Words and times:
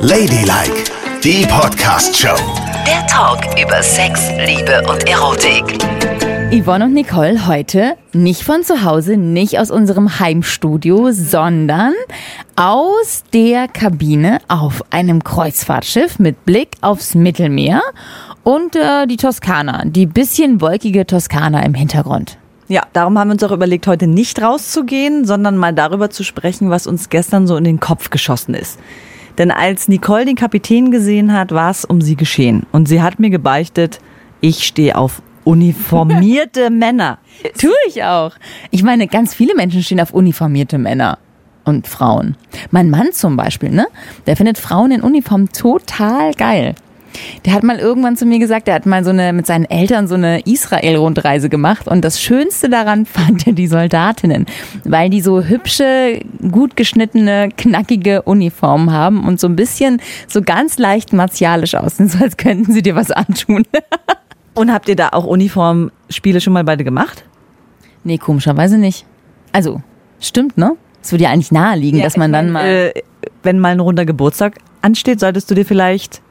Ladylike, 0.00 0.84
die 1.22 1.44
Podcast-Show. 1.46 2.36
Der 2.86 3.06
Talk 3.06 3.40
über 3.62 3.82
Sex, 3.82 4.30
Liebe 4.38 4.82
und 4.88 5.08
Erotik. 5.08 5.78
Yvonne 6.50 6.86
und 6.86 6.94
Nicole 6.94 7.46
heute 7.46 7.96
nicht 8.12 8.42
von 8.42 8.62
zu 8.62 8.84
Hause, 8.84 9.16
nicht 9.16 9.58
aus 9.58 9.70
unserem 9.70 10.18
Heimstudio, 10.18 11.10
sondern 11.12 11.92
aus 12.56 13.24
der 13.32 13.68
Kabine 13.68 14.38
auf 14.48 14.82
einem 14.90 15.22
Kreuzfahrtschiff 15.22 16.18
mit 16.18 16.44
Blick 16.44 16.76
aufs 16.80 17.14
Mittelmeer 17.14 17.82
und 18.44 18.76
äh, 18.76 19.06
die 19.06 19.16
Toskana, 19.16 19.84
die 19.84 20.06
bisschen 20.06 20.60
wolkige 20.60 21.06
Toskana 21.06 21.64
im 21.64 21.74
Hintergrund. 21.74 22.38
Ja, 22.68 22.82
darum 22.92 23.18
haben 23.18 23.28
wir 23.28 23.32
uns 23.32 23.42
auch 23.42 23.52
überlegt, 23.52 23.86
heute 23.86 24.06
nicht 24.06 24.42
rauszugehen, 24.42 25.24
sondern 25.24 25.56
mal 25.56 25.72
darüber 25.72 26.10
zu 26.10 26.22
sprechen, 26.22 26.68
was 26.68 26.86
uns 26.86 27.08
gestern 27.08 27.46
so 27.46 27.56
in 27.56 27.64
den 27.64 27.80
Kopf 27.80 28.10
geschossen 28.10 28.54
ist. 28.54 28.78
Denn 29.38 29.50
als 29.50 29.88
Nicole 29.88 30.24
den 30.24 30.34
Kapitän 30.36 30.90
gesehen 30.90 31.32
hat, 31.32 31.52
war 31.52 31.70
es 31.70 31.84
um 31.84 32.00
sie 32.00 32.16
geschehen. 32.16 32.66
Und 32.72 32.88
sie 32.88 33.00
hat 33.00 33.20
mir 33.20 33.30
gebeichtet, 33.30 34.00
ich 34.40 34.66
stehe 34.66 34.96
auf 34.96 35.22
uniformierte 35.44 36.70
Männer. 36.70 37.18
Tue 37.58 37.70
ich 37.86 38.02
auch. 38.04 38.32
Ich 38.70 38.82
meine, 38.82 39.06
ganz 39.06 39.34
viele 39.34 39.54
Menschen 39.54 39.82
stehen 39.82 40.00
auf 40.00 40.12
uniformierte 40.12 40.78
Männer 40.78 41.18
und 41.64 41.86
Frauen. 41.86 42.36
Mein 42.70 42.90
Mann 42.90 43.12
zum 43.12 43.36
Beispiel, 43.36 43.70
ne? 43.70 43.86
Der 44.26 44.36
findet 44.36 44.58
Frauen 44.58 44.90
in 44.90 45.02
Uniform 45.02 45.50
total 45.52 46.32
geil. 46.34 46.74
Der 47.44 47.52
hat 47.52 47.62
mal 47.62 47.78
irgendwann 47.78 48.16
zu 48.16 48.26
mir 48.26 48.38
gesagt, 48.38 48.66
der 48.66 48.74
hat 48.74 48.86
mal 48.86 49.04
so 49.04 49.10
eine 49.10 49.32
mit 49.32 49.46
seinen 49.46 49.64
Eltern 49.64 50.08
so 50.08 50.14
eine 50.14 50.40
Israel-Rundreise 50.40 51.48
gemacht 51.48 51.86
und 51.86 52.04
das 52.04 52.20
Schönste 52.20 52.68
daran 52.68 53.06
fand 53.06 53.46
er 53.46 53.52
die 53.52 53.66
Soldatinnen, 53.66 54.46
weil 54.84 55.10
die 55.10 55.20
so 55.20 55.42
hübsche, 55.42 56.20
gut 56.50 56.76
geschnittene, 56.76 57.48
knackige 57.56 58.22
Uniformen 58.22 58.92
haben 58.92 59.26
und 59.26 59.40
so 59.40 59.46
ein 59.46 59.56
bisschen 59.56 60.00
so 60.26 60.42
ganz 60.42 60.78
leicht 60.78 61.12
martialisch 61.12 61.74
aussehen, 61.74 62.08
so 62.08 62.18
als 62.22 62.36
könnten 62.36 62.72
sie 62.72 62.82
dir 62.82 62.94
was 62.94 63.10
antun. 63.10 63.64
Und 64.54 64.72
habt 64.72 64.88
ihr 64.88 64.96
da 64.96 65.10
auch 65.10 65.24
Uniformspiele 65.24 66.40
schon 66.40 66.52
mal 66.52 66.64
beide 66.64 66.82
gemacht? 66.82 67.22
nee, 68.02 68.18
komischerweise 68.18 68.78
nicht. 68.78 69.06
Also, 69.52 69.82
stimmt, 70.20 70.58
ne? 70.58 70.76
Es 71.02 71.12
würde 71.12 71.24
ja 71.24 71.30
eigentlich 71.30 71.52
naheliegen, 71.52 72.02
dass 72.02 72.16
man 72.16 72.32
dann 72.32 72.50
mal. 72.50 72.66
Äh, 72.66 72.92
wenn 73.42 73.60
mal 73.60 73.70
ein 73.70 73.80
runder 73.80 74.04
Geburtstag 74.04 74.58
ansteht, 74.82 75.20
solltest 75.20 75.50
du 75.50 75.54
dir 75.54 75.64
vielleicht 75.64 76.22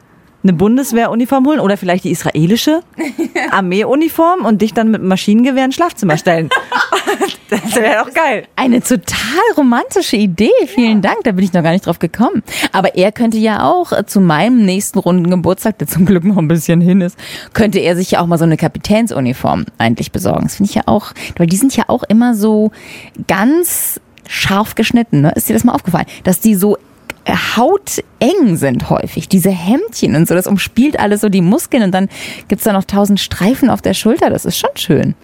eine 0.42 0.52
Bundeswehruniform 0.52 1.46
holen 1.46 1.60
oder 1.60 1.76
vielleicht 1.76 2.04
die 2.04 2.10
israelische 2.10 2.80
Armeeuniform 3.50 4.44
und 4.44 4.62
dich 4.62 4.72
dann 4.72 4.90
mit 4.90 5.02
Maschinengewehr 5.02 5.64
ins 5.64 5.74
Schlafzimmer 5.74 6.16
stellen. 6.16 6.48
das 7.50 7.74
wäre 7.74 8.04
doch 8.04 8.14
geil. 8.14 8.46
Eine 8.54 8.80
total 8.80 9.16
romantische 9.56 10.16
Idee. 10.16 10.50
Vielen 10.66 11.02
Dank. 11.02 11.18
Da 11.24 11.32
bin 11.32 11.44
ich 11.44 11.52
noch 11.52 11.62
gar 11.62 11.72
nicht 11.72 11.86
drauf 11.86 11.98
gekommen. 11.98 12.42
Aber 12.72 12.94
er 12.94 13.10
könnte 13.10 13.38
ja 13.38 13.64
auch 13.68 14.04
zu 14.04 14.20
meinem 14.20 14.64
nächsten 14.64 14.98
runden 14.98 15.28
Geburtstag, 15.28 15.78
der 15.78 15.88
zum 15.88 16.06
Glück 16.06 16.24
noch 16.24 16.38
ein 16.38 16.48
bisschen 16.48 16.80
hin 16.80 17.00
ist, 17.00 17.18
könnte 17.52 17.80
er 17.80 17.96
sich 17.96 18.12
ja 18.12 18.20
auch 18.20 18.26
mal 18.26 18.38
so 18.38 18.44
eine 18.44 18.56
Kapitänsuniform 18.56 19.66
eigentlich 19.78 20.12
besorgen. 20.12 20.44
Das 20.44 20.56
finde 20.56 20.70
ich 20.70 20.76
ja 20.76 20.82
auch, 20.86 21.12
weil 21.36 21.46
die 21.46 21.56
sind 21.56 21.76
ja 21.76 21.84
auch 21.88 22.04
immer 22.04 22.34
so 22.34 22.70
ganz 23.26 24.00
scharf 24.28 24.74
geschnitten. 24.74 25.22
Ne? 25.22 25.32
Ist 25.34 25.48
dir 25.48 25.54
das 25.54 25.64
mal 25.64 25.74
aufgefallen? 25.74 26.06
Dass 26.22 26.40
die 26.40 26.54
so 26.54 26.76
hauteng 27.34 28.56
sind 28.56 28.90
häufig, 28.90 29.28
diese 29.28 29.50
Hemdchen 29.50 30.14
und 30.14 30.28
so, 30.28 30.34
das 30.34 30.46
umspielt 30.46 30.98
alles 30.98 31.20
so 31.20 31.28
die 31.28 31.42
Muskeln 31.42 31.82
und 31.82 31.92
dann 31.92 32.08
gibt's 32.48 32.64
da 32.64 32.72
noch 32.72 32.84
tausend 32.84 33.20
Streifen 33.20 33.70
auf 33.70 33.82
der 33.82 33.94
Schulter, 33.94 34.30
das 34.30 34.44
ist 34.44 34.58
schon 34.58 34.70
schön. 34.76 35.14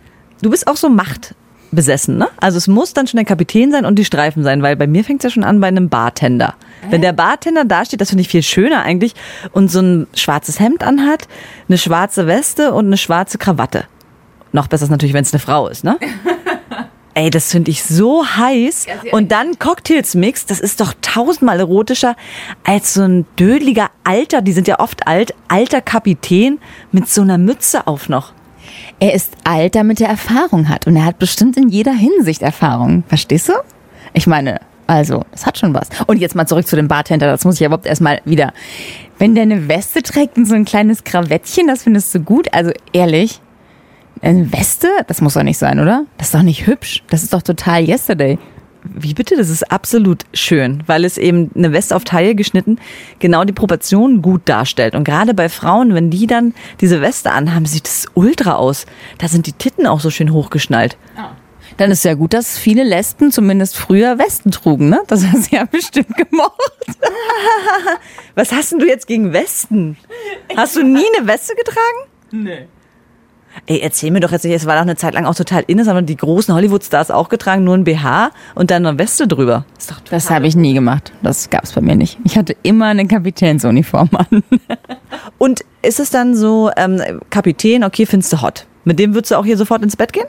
Du 0.42 0.50
bist 0.50 0.66
auch 0.66 0.76
so 0.76 0.88
machtbesessen, 0.88 2.18
ne? 2.18 2.28
Also 2.40 2.58
es 2.58 2.68
muss 2.68 2.92
dann 2.92 3.06
schon 3.06 3.18
der 3.18 3.24
Kapitän 3.24 3.70
sein 3.70 3.84
und 3.86 3.98
die 3.98 4.04
Streifen 4.04 4.42
sein, 4.42 4.62
weil 4.62 4.76
bei 4.76 4.86
mir 4.86 5.04
fängt 5.04 5.20
es 5.20 5.24
ja 5.24 5.34
schon 5.34 5.44
an 5.44 5.60
bei 5.60 5.68
einem 5.68 5.88
Bartender. 5.88 6.54
Wenn 6.90 7.00
der 7.00 7.12
Bartender 7.12 7.64
da 7.64 7.84
steht, 7.84 8.00
das 8.00 8.10
finde 8.10 8.22
ich 8.22 8.28
viel 8.28 8.42
schöner 8.42 8.82
eigentlich, 8.82 9.14
und 9.52 9.70
so 9.70 9.80
ein 9.80 10.06
schwarzes 10.14 10.60
Hemd 10.60 10.82
anhat, 10.82 11.28
eine 11.68 11.78
schwarze 11.78 12.26
Weste 12.26 12.74
und 12.74 12.86
eine 12.86 12.98
schwarze 12.98 13.38
Krawatte. 13.38 13.84
Noch 14.52 14.68
besser 14.68 14.84
ist 14.84 14.90
natürlich, 14.90 15.14
wenn 15.14 15.22
es 15.22 15.32
eine 15.32 15.40
Frau 15.40 15.68
ist, 15.68 15.82
ne? 15.82 15.98
Ey, 17.14 17.30
das 17.30 17.52
finde 17.52 17.70
ich 17.70 17.84
so 17.84 18.26
heiß. 18.26 18.86
Und 19.12 19.30
dann 19.30 19.58
Cocktails 19.58 20.14
Mix, 20.14 20.46
das 20.46 20.58
ist 20.58 20.80
doch 20.80 20.94
tausendmal 21.00 21.60
erotischer 21.60 22.16
als 22.64 22.94
so 22.94 23.02
ein 23.02 23.24
dödeliger 23.38 23.90
alter, 24.02 24.42
die 24.42 24.52
sind 24.52 24.66
ja 24.66 24.80
oft 24.80 25.06
alt, 25.06 25.32
alter 25.48 25.80
Kapitän 25.80 26.58
mit 26.90 27.08
so 27.08 27.22
einer 27.22 27.38
Mütze 27.38 27.86
auf 27.86 28.08
noch. 28.08 28.32
Er 28.98 29.14
ist 29.14 29.32
alt, 29.44 29.76
damit 29.76 30.00
er 30.00 30.08
Erfahrung 30.08 30.68
hat 30.68 30.86
und 30.86 30.96
er 30.96 31.04
hat 31.04 31.18
bestimmt 31.18 31.56
in 31.56 31.68
jeder 31.68 31.92
Hinsicht 31.92 32.42
Erfahrung. 32.42 33.04
Verstehst 33.06 33.48
du? 33.48 33.52
Ich 34.12 34.26
meine, 34.26 34.60
also, 34.86 35.22
das 35.30 35.46
hat 35.46 35.58
schon 35.58 35.72
was. 35.72 35.88
Und 36.06 36.18
jetzt 36.18 36.34
mal 36.34 36.46
zurück 36.46 36.66
zu 36.66 36.76
dem 36.76 36.88
Bartender, 36.88 37.26
das 37.26 37.44
muss 37.44 37.54
ich 37.54 37.60
ja 37.60 37.66
überhaupt 37.66 37.86
erstmal 37.86 38.20
wieder. 38.24 38.52
Wenn 39.18 39.34
der 39.34 39.42
eine 39.42 39.68
Weste 39.68 40.02
trägt 40.02 40.36
und 40.36 40.46
so 40.46 40.54
ein 40.54 40.64
kleines 40.64 41.04
Krawettchen, 41.04 41.68
das 41.68 41.84
findest 41.84 42.14
du 42.14 42.20
gut? 42.20 42.52
Also 42.52 42.72
ehrlich, 42.92 43.40
eine 44.24 44.52
Weste? 44.52 44.88
Das 45.06 45.20
muss 45.20 45.34
doch 45.34 45.42
nicht 45.42 45.58
sein, 45.58 45.78
oder? 45.80 46.06
Das 46.18 46.28
ist 46.28 46.34
doch 46.34 46.42
nicht 46.42 46.66
hübsch. 46.66 47.02
Das 47.10 47.22
ist 47.22 47.32
doch 47.32 47.42
total 47.42 47.86
yesterday. 47.86 48.38
Wie 48.82 49.14
bitte? 49.14 49.36
Das 49.36 49.48
ist 49.48 49.70
absolut 49.70 50.24
schön, 50.34 50.82
weil 50.86 51.06
es 51.06 51.16
eben 51.16 51.50
eine 51.54 51.72
Weste 51.72 51.96
auf 51.96 52.04
Taille 52.04 52.34
geschnitten 52.34 52.78
genau 53.18 53.44
die 53.44 53.54
Proportionen 53.54 54.20
gut 54.20 54.42
darstellt. 54.44 54.94
Und 54.94 55.04
gerade 55.04 55.32
bei 55.32 55.48
Frauen, 55.48 55.94
wenn 55.94 56.10
die 56.10 56.26
dann 56.26 56.54
diese 56.80 57.00
Weste 57.00 57.32
anhaben, 57.32 57.64
sieht 57.64 57.86
es 57.86 58.06
ultra 58.12 58.56
aus. 58.56 58.84
Da 59.18 59.28
sind 59.28 59.46
die 59.46 59.52
Titten 59.52 59.86
auch 59.86 60.00
so 60.00 60.10
schön 60.10 60.32
hochgeschnallt. 60.32 60.98
Dann 61.78 61.90
ist 61.90 62.04
ja 62.04 62.14
gut, 62.14 62.34
dass 62.34 62.58
viele 62.58 62.84
Lesben 62.84 63.32
zumindest 63.32 63.76
früher 63.76 64.18
Westen 64.18 64.50
trugen, 64.50 64.90
ne? 64.90 65.02
Das 65.08 65.24
hast 65.26 65.50
du 65.50 65.56
ja 65.56 65.64
bestimmt 65.64 66.14
gemocht. 66.16 66.86
Was 68.34 68.52
hast 68.52 68.72
denn 68.72 68.78
du 68.78 68.86
jetzt 68.86 69.06
gegen 69.06 69.32
Westen? 69.32 69.96
Hast 70.56 70.76
du 70.76 70.82
nie 70.82 71.04
eine 71.16 71.26
Weste 71.26 71.54
getragen? 71.54 72.10
Nee. 72.30 72.68
Ey, 73.66 73.80
erzähl 73.80 74.10
mir 74.10 74.20
doch 74.20 74.32
jetzt 74.32 74.44
nicht, 74.44 74.54
es 74.54 74.66
war 74.66 74.74
doch 74.74 74.82
eine 74.82 74.96
Zeit 74.96 75.14
lang 75.14 75.26
auch 75.26 75.34
total 75.34 75.64
in, 75.66 75.78
es 75.78 75.88
haben 75.88 76.06
die 76.06 76.16
großen 76.16 76.54
Hollywood-Stars 76.54 77.10
auch 77.10 77.28
getragen, 77.28 77.64
nur 77.64 77.74
ein 77.74 77.84
BH 77.84 78.30
und 78.54 78.70
dann 78.70 78.84
eine 78.84 78.98
Weste 78.98 79.26
drüber. 79.26 79.64
Ist 79.78 79.90
doch 79.90 80.00
Das 80.10 80.30
habe 80.30 80.46
ich 80.46 80.56
nie 80.56 80.74
gemacht. 80.74 81.12
Das 81.22 81.50
gab's 81.50 81.72
bei 81.72 81.80
mir 81.80 81.96
nicht. 81.96 82.18
Ich 82.24 82.36
hatte 82.36 82.56
immer 82.62 82.86
eine 82.86 83.06
Kapitänsuniform 83.06 84.10
an. 84.12 84.42
Und 85.38 85.64
ist 85.82 86.00
es 86.00 86.10
dann 86.10 86.34
so, 86.36 86.70
ähm, 86.76 87.00
Kapitän, 87.30 87.84
okay, 87.84 88.06
findest 88.06 88.32
du 88.32 88.42
hot. 88.42 88.66
Mit 88.84 88.98
dem 88.98 89.14
würdest 89.14 89.30
du 89.30 89.36
auch 89.36 89.44
hier 89.44 89.56
sofort 89.56 89.82
ins 89.82 89.96
Bett 89.96 90.12
gehen? 90.12 90.26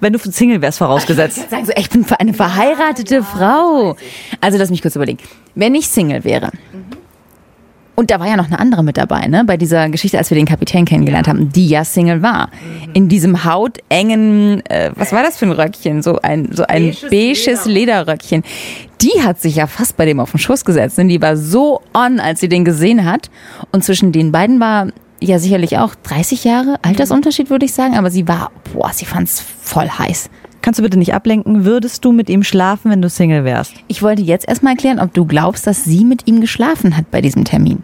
Wenn 0.00 0.14
du 0.14 0.18
Single 0.18 0.62
wärst, 0.62 0.78
vorausgesetzt. 0.78 1.50
Sagen 1.50 1.66
so, 1.66 1.72
ich 1.76 1.90
bin 1.90 2.06
eine 2.18 2.32
verheiratete 2.32 3.22
Frau. 3.22 3.96
Also 4.40 4.58
lass 4.58 4.70
mich 4.70 4.80
kurz 4.80 4.96
überlegen. 4.96 5.18
Wenn 5.54 5.74
ich 5.74 5.88
Single 5.88 6.24
wäre. 6.24 6.50
Und 8.00 8.10
da 8.10 8.18
war 8.18 8.26
ja 8.26 8.38
noch 8.38 8.46
eine 8.46 8.58
andere 8.58 8.82
mit 8.82 8.96
dabei, 8.96 9.26
ne? 9.26 9.44
Bei 9.44 9.58
dieser 9.58 9.90
Geschichte, 9.90 10.16
als 10.16 10.30
wir 10.30 10.34
den 10.34 10.46
Kapitän 10.46 10.86
kennengelernt 10.86 11.28
haben, 11.28 11.52
die 11.52 11.68
ja 11.68 11.84
Single 11.84 12.22
war. 12.22 12.48
In 12.94 13.10
diesem 13.10 13.44
hautengen, 13.44 14.64
äh, 14.70 14.90
was 14.94 15.12
war 15.12 15.22
das 15.22 15.36
für 15.36 15.44
ein 15.44 15.52
Röckchen? 15.52 16.00
So 16.00 16.18
ein, 16.22 16.48
so 16.50 16.62
ein 16.62 16.96
beiges 17.10 17.66
Lederröckchen. 17.66 18.42
Die 19.02 19.22
hat 19.22 19.38
sich 19.42 19.56
ja 19.56 19.66
fast 19.66 19.98
bei 19.98 20.06
dem 20.06 20.18
auf 20.18 20.30
den 20.30 20.38
Schoß 20.38 20.64
gesetzt. 20.64 20.98
Und 20.98 21.08
die 21.08 21.20
war 21.20 21.36
so 21.36 21.82
on, 21.92 22.20
als 22.20 22.40
sie 22.40 22.48
den 22.48 22.64
gesehen 22.64 23.04
hat. 23.04 23.28
Und 23.70 23.84
zwischen 23.84 24.12
den 24.12 24.32
beiden 24.32 24.60
war 24.60 24.86
ja 25.20 25.38
sicherlich 25.38 25.76
auch 25.76 25.94
30 25.94 26.44
Jahre 26.44 26.76
Altersunterschied, 26.80 27.50
würde 27.50 27.66
ich 27.66 27.74
sagen. 27.74 27.98
Aber 27.98 28.10
sie 28.10 28.26
war, 28.26 28.50
boah, 28.72 28.90
sie 28.94 29.04
fand's 29.04 29.44
voll 29.60 29.90
heiß. 29.90 30.30
Kannst 30.62 30.78
du 30.78 30.82
bitte 30.82 30.98
nicht 30.98 31.12
ablenken? 31.12 31.66
Würdest 31.66 32.02
du 32.06 32.12
mit 32.12 32.30
ihm 32.30 32.44
schlafen, 32.44 32.90
wenn 32.90 33.02
du 33.02 33.10
Single 33.10 33.44
wärst? 33.44 33.74
Ich 33.88 34.02
wollte 34.02 34.22
jetzt 34.22 34.48
erstmal 34.48 34.72
erklären, 34.72 35.00
ob 35.00 35.12
du 35.12 35.26
glaubst, 35.26 35.66
dass 35.66 35.84
sie 35.84 36.06
mit 36.06 36.26
ihm 36.26 36.40
geschlafen 36.40 36.96
hat 36.96 37.10
bei 37.10 37.20
diesem 37.20 37.44
Termin. 37.44 37.82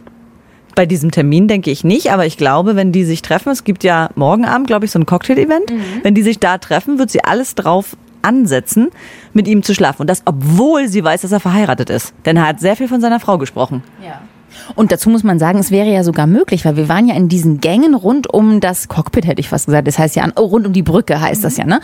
Bei 0.77 0.87
diesem 0.87 1.11
Termin 1.11 1.49
denke 1.49 1.73
ich 1.73 1.83
nicht, 1.83 2.13
aber 2.13 2.27
ich 2.27 2.37
glaube, 2.37 2.77
wenn 2.77 2.93
die 2.93 3.05
sich 3.05 3.23
treffen, 3.23 3.51
es 3.51 3.65
gibt 3.65 3.83
ja 3.83 4.11
morgen 4.15 4.45
Abend, 4.45 4.69
glaube 4.69 4.85
ich, 4.85 4.93
so 4.93 4.99
ein 5.01 5.07
Cocktail-Event, 5.07 5.73
wenn 6.03 6.15
die 6.15 6.23
sich 6.23 6.39
da 6.39 6.59
treffen, 6.59 6.99
wird 7.01 7.11
sie 7.11 7.25
alles 7.25 7.57
drauf 7.57 7.97
ansetzen, 8.23 8.91
mit 9.33 9.49
ihm 9.49 9.63
zu 9.63 9.75
schlafen. 9.75 10.03
Und 10.03 10.11
das, 10.11 10.23
obwohl 10.27 10.87
sie 10.89 11.03
weiß, 11.03 11.23
dass 11.23 11.33
er 11.33 11.41
verheiratet 11.41 11.91
ist. 11.91 12.13
Denn 12.27 12.37
er 12.37 12.47
hat 12.47 12.61
sehr 12.61 12.77
viel 12.77 12.89
von 12.89 13.01
seiner 13.01 13.21
Frau 13.21 13.39
gesprochen. 13.39 13.83
Und 14.75 14.93
dazu 14.93 15.11
muss 15.11 15.23
man 15.23 15.39
sagen, 15.39 15.59
es 15.59 15.71
wäre 15.71 15.91
ja 15.91 16.03
sogar 16.05 16.27
möglich, 16.27 16.65
weil 16.65 16.77
wir 16.77 16.89
waren 16.89 17.09
ja 17.09 17.15
in 17.15 17.29
diesen 17.29 17.61
Gängen 17.61 17.95
rund 17.95 18.33
um 18.33 18.61
das 18.61 18.89
Cockpit, 18.89 19.27
hätte 19.27 19.41
ich 19.41 19.49
fast 19.49 19.67
gesagt. 19.67 19.87
Das 19.89 19.99
heißt 19.99 20.17
ja, 20.17 20.29
oh, 20.37 20.45
rund 20.45 20.67
um 20.67 20.73
die 20.73 20.83
Brücke 20.83 21.21
heißt 21.21 21.45
das 21.45 21.57
ja, 21.57 21.65
ne? 21.65 21.81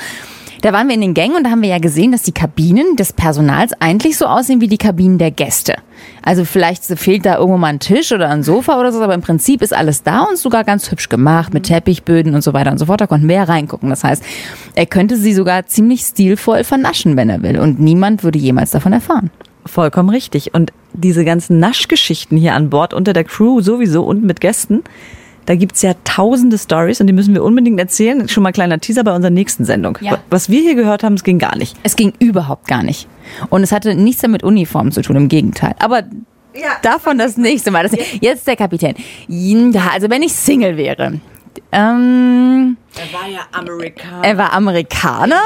Da 0.63 0.73
waren 0.73 0.87
wir 0.87 0.95
in 0.95 1.01
den 1.01 1.15
Gängen 1.15 1.37
und 1.37 1.45
da 1.45 1.51
haben 1.51 1.63
wir 1.63 1.71
ja 1.71 1.79
gesehen, 1.79 2.13
dass 2.13 2.23
die 2.23 2.33
Kabinen 2.33 2.95
des 2.95 3.13
Personals 3.13 3.73
eigentlich 3.81 4.17
so 4.17 4.27
aussehen 4.27 4.61
wie 4.61 4.69
die 4.69 4.79
Kabinen 4.79 5.19
der 5.19 5.33
Gäste. 5.33 5.75
Also 6.23 6.45
vielleicht 6.45 6.85
fehlt 6.85 7.27
da 7.27 7.37
irgendwo 7.37 7.59
mal 7.59 7.69
ein 7.69 7.81
Tisch 7.81 8.13
oder 8.13 8.29
ein 8.29 8.43
Sofa 8.43 8.79
oder 8.79 8.93
so, 8.93 9.03
aber 9.03 9.15
im 9.15 9.23
Prinzip 9.23 9.61
ist 9.61 9.75
alles 9.75 10.03
da 10.03 10.23
und 10.23 10.39
sogar 10.39 10.65
ganz 10.65 10.91
hübsch 10.91 11.09
gemacht 11.09 11.53
mit 11.53 11.65
Teppichböden 11.65 12.35
und 12.35 12.43
so 12.43 12.53
weiter 12.53 12.71
und 12.71 12.79
so 12.79 12.87
fort. 12.87 13.01
Da 13.01 13.07
konnten 13.07 13.29
wir 13.29 13.37
ja 13.37 13.45
reingucken. 13.45 13.91
Das 13.91 14.05
heißt, 14.05 14.23
er 14.75 14.87
könnte 14.87 15.17
sie 15.17 15.35
sogar 15.35 15.67
ziemlich 15.67 16.03
stilvoll 16.03 16.65
vernaschen, 16.65 17.17
wenn 17.17 17.29
er 17.29 17.43
will. 17.43 17.59
Und 17.59 17.81
niemand 17.81 18.23
würde 18.23 18.39
jemals 18.39 18.71
davon 18.71 18.93
erfahren. 18.93 19.31
Vollkommen 19.67 20.11
richtig. 20.11 20.55
Und 20.55 20.73
diese 20.93 21.25
ganzen 21.25 21.59
Naschgeschichten 21.59 22.39
hier 22.39 22.55
an 22.55 22.71
Bord 22.71 22.95
unter 22.95 23.13
der 23.13 23.25
Crew 23.25 23.61
sowieso 23.61 24.05
und 24.05 24.23
mit 24.23 24.41
Gästen, 24.41 24.83
da 25.47 25.55
gibt's 25.55 25.83
ja 25.83 25.93
tausende 26.05 26.57
Stories 26.59 27.01
und 27.01 27.07
die 27.07 27.13
müssen 27.13 27.35
wir 27.35 27.43
unbedingt 27.43 27.79
erzählen. 27.81 28.29
Schon 28.29 28.43
mal 28.43 28.53
kleiner 28.53 28.79
Teaser 28.79 29.05
bei 29.05 29.15
unserer 29.15 29.31
nächsten 29.31 29.65
Sendung. 29.65 29.99
Ja. 30.01 30.19
Was 30.31 30.49
wir 30.49 30.61
hier 30.61 30.75
gehört 30.75 31.03
haben, 31.03 31.15
es 31.15 31.25
ging 31.25 31.39
gar 31.39 31.57
nicht. 31.57 31.77
Es 31.83 31.97
ging 31.97 32.13
überhaupt 32.19 32.69
gar 32.69 32.83
nicht. 32.83 33.09
Und 33.51 33.63
es 33.63 33.73
hatte 33.73 33.95
nichts 33.95 34.23
damit 34.23 34.43
Uniform 34.43 34.93
zu 34.93 35.03
tun, 35.03 35.17
im 35.17 35.29
Gegenteil. 35.29 35.75
Aber 35.79 36.03
Davon 36.83 37.17
das 37.19 37.37
nächste 37.37 37.71
Mal. 37.71 37.89
Das, 37.89 37.97
jetzt 38.21 38.47
der 38.47 38.57
Kapitän. 38.57 38.95
Ja, 39.29 39.91
also 39.93 40.11
wenn 40.11 40.23
ich 40.23 40.35
Single 40.35 40.77
wäre. 40.77 41.21
Ähm, 41.71 42.77
Er 42.95 43.19
war 43.19 43.29
ja 43.29 43.41
Amerikaner. 43.53 44.25
er 44.25 44.39
war 44.39 44.53
Amerikaner 44.53 45.41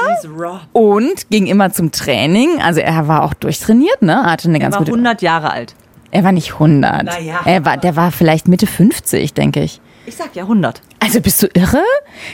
und 0.73 1.31
ging 1.31 1.47
immer 1.47 1.73
zum 1.73 1.93
Training. 1.93 2.61
Also 2.61 2.81
er 2.81 3.07
war 3.09 3.23
auch 3.23 3.35
durchtrainiert, 3.35 4.03
ne? 4.03 4.25
Hatte 4.25 4.49
eine 4.49 4.59
Er 4.59 4.61
ganz 4.61 4.75
war 4.75 4.81
gute. 4.81 4.93
100 4.93 5.23
Jahre 5.23 5.51
alt. 5.51 5.75
Er 6.11 6.25
war 6.25 6.33
nicht 6.33 6.55
100. 6.55 7.05
Na 7.05 7.21
ja. 7.21 7.41
er 7.45 7.65
war, 7.65 7.77
der 7.77 7.95
war 7.97 8.11
vielleicht 8.11 8.49
Mitte 8.49 8.67
50, 8.67 9.35
denke 9.35 9.63
ich. 9.63 9.81
Ich 10.07 10.17
sag 10.17 10.37
ja 10.37 10.45
100. 10.45 10.81
Also 11.01 11.21
bist 11.21 11.43
du 11.43 11.49
irre? 11.53 11.83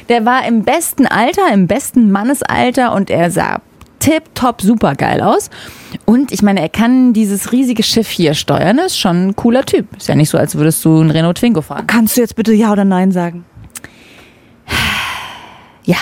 Der 0.09 0.25
war 0.27 0.47
im 0.47 0.63
besten 0.63 1.07
Alter, 1.07 1.53
im 1.53 1.67
besten 1.67 2.13
Mannesalter 2.13 2.95
und 2.95 3.11
er 3.11 3.31
sah 3.31 3.61
tipptopp 3.99 4.61
super 4.61 4.95
geil 4.95 5.21
aus. 5.21 5.49
Und 6.05 6.33
ich 6.33 6.43
meine, 6.43 6.61
er 6.61 6.69
kann 6.69 7.13
dieses 7.13 7.53
riesige 7.53 7.83
Schiff 7.83 8.09
hier 8.09 8.35
steuern, 8.35 8.79
ist 8.79 8.99
schon 8.99 9.29
ein 9.29 9.37
cooler 9.37 9.65
Typ. 9.65 9.97
Ist 9.97 10.09
ja 10.09 10.15
nicht 10.15 10.29
so, 10.29 10.39
als 10.39 10.55
würdest 10.55 10.85
du 10.85 11.01
einen 11.01 11.11
Renault 11.11 11.39
Twingo 11.39 11.63
fahren. 11.63 11.87
Kannst 11.87 12.17
du 12.17 12.21
jetzt 12.21 12.37
bitte 12.37 12.53
Ja 12.53 12.73
oder 12.73 12.85
Nein 12.85 13.13
sagen? 13.13 13.45
Ja. 15.85 15.97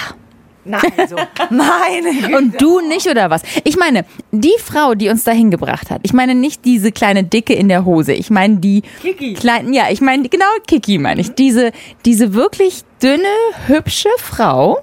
Nein, 0.64 0.82
so. 1.08 1.16
Meine 1.50 2.12
Güte. 2.12 2.36
Und 2.36 2.60
du 2.60 2.80
nicht 2.80 3.06
oder 3.06 3.30
was? 3.30 3.42
Ich 3.64 3.76
meine, 3.76 4.04
die 4.30 4.54
Frau, 4.62 4.94
die 4.94 5.08
uns 5.08 5.24
dahin 5.24 5.50
gebracht 5.50 5.90
hat. 5.90 6.00
Ich 6.04 6.12
meine 6.12 6.34
nicht 6.34 6.64
diese 6.64 6.92
kleine 6.92 7.24
Dicke 7.24 7.54
in 7.54 7.68
der 7.68 7.84
Hose. 7.84 8.12
Ich 8.12 8.30
meine 8.30 8.56
die 8.56 8.82
Kiki. 9.00 9.34
kleinen, 9.34 9.72
ja, 9.72 9.90
ich 9.90 10.00
meine 10.00 10.28
genau 10.28 10.46
Kiki 10.66 10.98
meine 10.98 11.20
ich. 11.20 11.34
Diese, 11.34 11.72
diese 12.04 12.34
wirklich 12.34 12.82
dünne, 13.02 13.22
hübsche 13.66 14.10
Frau 14.18 14.78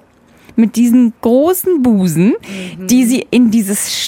mit 0.58 0.76
diesen 0.76 1.14
großen 1.22 1.82
Busen, 1.82 2.34
die 2.90 3.06
sie 3.06 3.26
in 3.32 3.52
dieses 3.52 4.04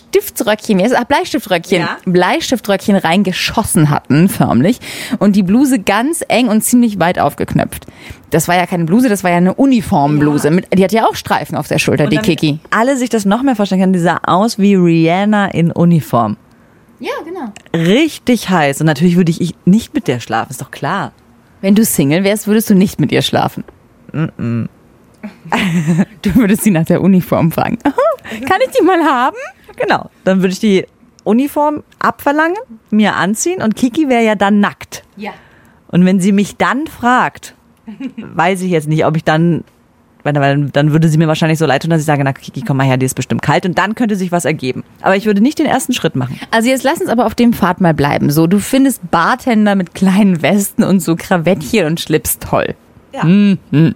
heißt 0.81 0.93
es? 0.93 0.99
Ach, 0.99 1.03
Bleistiftröckchen, 1.05 1.79
Ja. 1.79 1.97
Bleistiftröckchen 2.05 2.95
reingeschossen 2.95 3.89
hatten, 3.89 4.27
förmlich. 4.27 4.79
Und 5.19 5.35
die 5.35 5.43
Bluse 5.43 5.79
ganz 5.79 6.23
eng 6.27 6.47
und 6.49 6.61
ziemlich 6.63 6.99
weit 6.99 7.19
aufgeknöpft. 7.19 7.85
Das 8.31 8.47
war 8.47 8.55
ja 8.55 8.65
keine 8.65 8.85
Bluse, 8.85 9.09
das 9.09 9.23
war 9.23 9.31
ja 9.31 9.37
eine 9.37 9.53
Uniformbluse. 9.53 10.51
Mit, 10.51 10.67
die 10.77 10.83
hat 10.83 10.91
ja 10.91 11.05
auch 11.07 11.15
Streifen 11.15 11.55
auf 11.55 11.67
der 11.67 11.79
Schulter, 11.79 12.07
die 12.07 12.17
Damit 12.17 12.39
Kiki. 12.39 12.59
Alle 12.69 12.97
sich 12.97 13.09
das 13.09 13.25
noch 13.25 13.43
mehr 13.43 13.55
vorstellen 13.55 13.81
können, 13.81 13.93
die 13.93 13.99
sah 13.99 14.19
aus 14.25 14.59
wie 14.59 14.75
Rihanna 14.75 15.47
in 15.49 15.71
Uniform. 15.71 16.37
Ja, 16.99 17.11
genau. 17.23 17.53
Richtig 17.73 18.49
heiß. 18.49 18.81
Und 18.81 18.87
natürlich 18.87 19.15
würde 19.15 19.31
ich 19.31 19.55
nicht 19.65 19.93
mit 19.93 20.07
der 20.07 20.19
schlafen, 20.19 20.51
ist 20.51 20.61
doch 20.61 20.71
klar. 20.71 21.13
Wenn 21.61 21.75
du 21.75 21.85
Single 21.85 22.23
wärst, 22.23 22.47
würdest 22.47 22.69
du 22.69 22.75
nicht 22.75 22.99
mit 22.99 23.11
ihr 23.11 23.21
schlafen. 23.21 23.63
Du 26.21 26.35
würdest 26.35 26.63
sie 26.63 26.71
nach 26.71 26.85
der 26.85 27.01
Uniform 27.01 27.51
fragen. 27.51 27.77
Kann 27.83 28.59
ich 28.65 28.71
die 28.77 28.83
mal 28.83 29.03
haben? 29.03 29.37
Genau. 29.75 30.09
Dann 30.23 30.41
würde 30.41 30.53
ich 30.53 30.59
die 30.59 30.85
Uniform 31.23 31.83
abverlangen, 31.99 32.57
mir 32.89 33.15
anziehen 33.15 33.61
und 33.61 33.75
Kiki 33.75 34.09
wäre 34.09 34.23
ja 34.23 34.35
dann 34.35 34.59
nackt. 34.59 35.03
Ja. 35.15 35.31
Und 35.87 36.05
wenn 36.05 36.19
sie 36.19 36.31
mich 36.31 36.57
dann 36.57 36.87
fragt, 36.87 37.55
weiß 38.17 38.61
ich 38.61 38.71
jetzt 38.71 38.87
nicht, 38.87 39.05
ob 39.05 39.15
ich 39.15 39.23
dann, 39.23 39.63
weil 40.23 40.69
dann, 40.71 40.91
würde 40.91 41.09
sie 41.09 41.17
mir 41.17 41.27
wahrscheinlich 41.27 41.59
so 41.59 41.65
leid 41.65 41.81
tun, 41.81 41.91
dass 41.91 42.01
ich 42.01 42.05
sage, 42.05 42.23
na 42.23 42.33
Kiki, 42.33 42.61
komm 42.61 42.77
mal 42.77 42.85
her, 42.85 42.97
dir 42.97 43.05
ist 43.05 43.15
bestimmt 43.15 43.41
kalt 43.41 43.65
und 43.65 43.77
dann 43.77 43.95
könnte 43.95 44.15
sich 44.15 44.31
was 44.31 44.45
ergeben. 44.45 44.83
Aber 45.01 45.15
ich 45.15 45.25
würde 45.25 45.41
nicht 45.41 45.59
den 45.59 45.65
ersten 45.65 45.93
Schritt 45.93 46.15
machen. 46.15 46.39
Also 46.51 46.69
jetzt 46.69 46.83
lass 46.83 47.01
uns 47.01 47.09
aber 47.09 47.25
auf 47.25 47.35
dem 47.35 47.53
Pfad 47.53 47.81
mal 47.81 47.93
bleiben. 47.93 48.29
So, 48.29 48.47
du 48.47 48.59
findest 48.59 49.11
Bartender 49.11 49.75
mit 49.75 49.93
kleinen 49.95 50.41
Westen 50.41 50.83
und 50.83 50.99
so 50.99 51.15
Krawettchen 51.15 51.85
und 51.85 51.99
Schlips 51.99 52.39
toll. 52.39 52.75
Ja. 53.13 53.23
Mhm. 53.23 53.95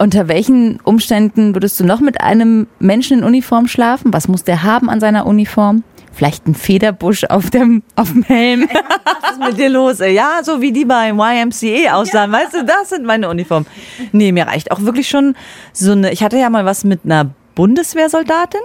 Unter 0.00 0.28
welchen 0.28 0.80
Umständen 0.80 1.54
würdest 1.54 1.78
du 1.78 1.84
noch 1.84 2.00
mit 2.00 2.22
einem 2.22 2.68
Menschen 2.78 3.18
in 3.18 3.24
Uniform 3.24 3.68
schlafen? 3.68 4.14
Was 4.14 4.28
muss 4.28 4.44
der 4.44 4.62
haben 4.62 4.88
an 4.88 4.98
seiner 4.98 5.26
Uniform? 5.26 5.84
Vielleicht 6.14 6.46
ein 6.46 6.54
Federbusch 6.54 7.24
auf 7.24 7.50
dem, 7.50 7.82
auf 7.96 8.10
dem 8.10 8.22
Helm. 8.22 8.66
Was 9.04 9.32
ist 9.32 9.40
mit 9.40 9.58
dir 9.58 9.68
los, 9.68 10.00
ey? 10.00 10.14
Ja, 10.14 10.40
so 10.42 10.62
wie 10.62 10.72
die 10.72 10.86
bei 10.86 11.10
YMCA 11.10 11.92
aussahen. 11.92 12.32
Weißt 12.32 12.54
du, 12.54 12.64
das 12.64 12.88
sind 12.88 13.04
meine 13.04 13.28
Uniformen. 13.28 13.66
Nee, 14.10 14.32
mir 14.32 14.46
reicht 14.46 14.70
auch 14.72 14.80
wirklich 14.80 15.06
schon 15.06 15.36
so 15.74 15.92
eine. 15.92 16.12
Ich 16.12 16.22
hatte 16.22 16.38
ja 16.38 16.48
mal 16.48 16.64
was 16.64 16.82
mit 16.82 17.00
einer 17.04 17.34
Bundeswehrsoldatin. 17.54 18.62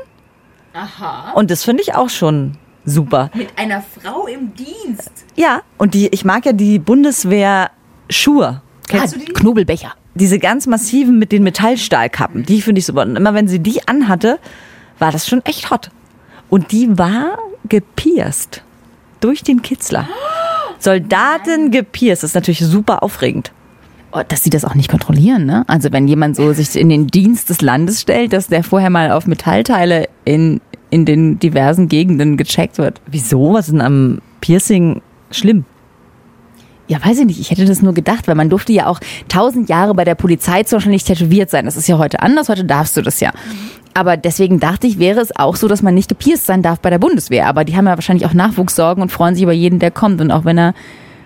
Aha. 0.74 1.34
Und 1.34 1.52
das 1.52 1.66
finde 1.66 1.84
ich 1.84 1.96
auch 1.96 2.10
schon 2.10 2.54
super. 2.86 3.30
Mit 3.34 3.50
einer 3.58 3.84
Frau 4.02 4.26
im 4.28 4.54
Dienst. 4.56 5.12
Ja, 5.36 5.64
und 5.78 5.96
die, 5.96 6.08
ich 6.14 6.24
mag 6.24 6.46
ja 6.46 6.54
die 6.54 6.80
Bundeswehr-Schuhe. 6.80 8.62
Kennst 8.88 9.16
ah, 9.16 9.20
du 9.20 9.26
die? 9.26 9.34
Knobelbecher. 9.34 9.96
Diese 10.16 10.40
ganz 10.40 10.66
massiven 10.66 11.20
mit 11.20 11.32
den 11.32 11.44
Metallstahlkappen. 11.44 12.44
Die 12.44 12.62
finde 12.62 12.80
ich 12.80 12.86
super. 12.86 13.02
Und 13.02 13.18
immer 13.18 13.34
wenn 13.34 13.48
sie 13.48 13.60
die 13.60 13.88
anhatte, 13.88 14.40
war 14.98 15.12
das 15.12 15.28
schon 15.28 15.44
echt 15.46 15.70
hot. 15.70 15.92
Und 16.50 16.72
die 16.72 16.98
war 16.98 17.38
gepierst. 17.68 18.64
Durch 19.20 19.44
den 19.44 19.62
Kitzler. 19.62 20.08
Soldaten 20.80 21.72
gepierst. 21.72 22.24
Das 22.24 22.32
ist 22.32 22.36
natürlich 22.36 22.60
super 22.60 23.04
aufregend. 23.04 23.52
Oh, 24.12 24.22
dass 24.26 24.44
sie 24.44 24.50
das 24.50 24.64
auch 24.64 24.76
nicht 24.76 24.90
kontrollieren, 24.90 25.46
ne? 25.46 25.66
Also 25.68 25.92
wenn 25.92 26.08
jemand 26.08 26.38
so 26.38 26.54
sich 26.54 26.74
in 26.78 26.88
den 26.88 27.08
Dienst 27.08 27.50
des 27.50 27.60
Landes 27.60 28.00
stellt, 28.00 28.32
dass 28.32 28.48
der 28.48 28.64
vorher 28.64 28.90
mal 28.90 29.12
auf 29.12 29.28
Metallteile 29.28 30.08
in, 30.24 30.62
in 30.90 31.04
den 31.04 31.38
diversen 31.40 31.90
Gegenden 31.90 32.38
gecheckt 32.38 32.78
wird. 32.78 33.02
Wieso? 33.08 33.54
Was 33.54 33.68
ist 33.68 33.74
denn 33.74 33.82
am 33.82 34.22
Piercing 34.40 35.02
schlimm? 35.32 35.66
Ja, 36.88 37.04
weiß 37.04 37.20
ich 37.20 37.26
nicht. 37.26 37.40
Ich 37.40 37.50
hätte 37.50 37.66
das 37.66 37.82
nur 37.82 37.94
gedacht, 37.94 38.28
weil 38.28 38.36
man 38.36 38.50
durfte 38.50 38.72
ja 38.72 38.86
auch 38.88 39.00
tausend 39.28 39.70
Jahre 39.70 39.96
bei 39.96 40.06
der 40.06 40.16
Polizei 40.16 40.64
zum 40.64 40.78
Beispiel 40.78 40.92
nicht 40.92 41.08
tätowiert 41.08 41.50
sein. 41.50 41.66
Das 41.66 41.78
ist 41.78 41.88
ja 41.88 41.98
heute 41.98 42.22
anders. 42.22 42.48
Heute 42.48 42.64
darfst 42.64 42.96
du 42.96 43.02
das 43.02 43.20
ja. 43.20 43.32
Aber 43.96 44.18
deswegen 44.18 44.60
dachte 44.60 44.86
ich, 44.86 45.00
wäre 45.00 45.20
es 45.20 45.36
auch 45.36 45.56
so, 45.56 45.68
dass 45.68 45.82
man 45.82 45.96
nicht 45.96 46.10
gepierst 46.10 46.46
sein 46.46 46.62
darf 46.62 46.80
bei 46.80 46.90
der 46.90 47.00
Bundeswehr. 47.00 47.48
Aber 47.48 47.64
die 47.64 47.76
haben 47.76 47.88
ja 47.88 47.96
wahrscheinlich 47.96 48.28
auch 48.28 48.34
Nachwuchssorgen 48.34 49.02
und 49.02 49.12
freuen 49.12 49.34
sich 49.34 49.44
über 49.44 49.54
jeden, 49.54 49.80
der 49.80 49.90
kommt. 49.90 50.22
Und 50.22 50.32
auch 50.32 50.46
wenn 50.46 50.60
er 50.60 50.74